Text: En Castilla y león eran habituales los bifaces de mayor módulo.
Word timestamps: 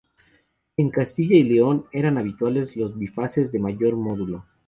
En 0.77 0.89
Castilla 0.89 1.35
y 1.35 1.43
león 1.43 1.85
eran 1.91 2.17
habituales 2.17 2.75
los 2.75 2.97
bifaces 2.97 3.51
de 3.51 3.59
mayor 3.59 3.95
módulo. 3.95 4.47